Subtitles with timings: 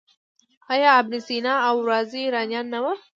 [0.73, 2.93] آیا ابن سینا او رازي ایرانیان نه وو؟